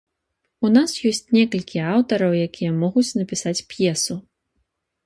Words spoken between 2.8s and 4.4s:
могуць напісаць п'есу.